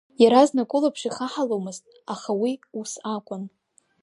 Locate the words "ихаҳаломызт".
1.07-1.83